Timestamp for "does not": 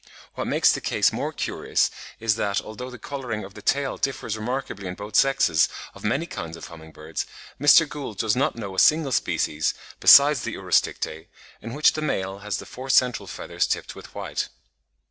8.17-8.55